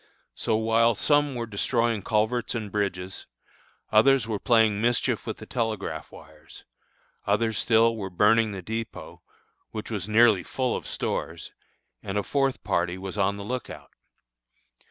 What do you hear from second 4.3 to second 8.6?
playing mischief with the telegraph wires; others still were burning